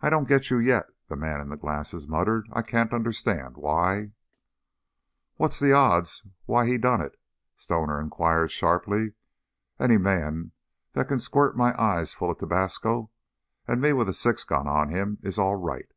[0.00, 2.48] "I don't get you yet," the man in glasses muttered.
[2.52, 4.12] "I can't understand why"
[5.34, 7.18] "What's the odds why he done it?"
[7.56, 9.14] Stoner inquired, sharply.
[9.80, 10.52] "Any man
[10.92, 13.10] that can squirt my eyes full of tobasco,
[13.66, 15.90] and me with a six gun on him, is all right.